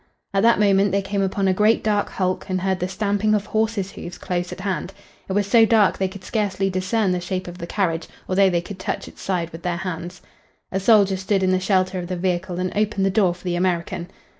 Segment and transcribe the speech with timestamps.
[0.33, 3.45] At that moment they came upon a great dark hulk and heard the stamping of
[3.45, 4.93] horses' hoofs close at hand.
[5.29, 8.61] It was so dark they could scarcely discern the shape of the carriage, although they
[8.61, 10.23] could touch its side with their hands.
[10.71, 13.55] A soldier stood in the shelter of the vehicle and opened the door for the
[13.55, 14.09] American.